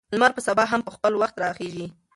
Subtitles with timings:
[0.15, 1.87] لمر به سبا هم په خپل وخت راخیژي.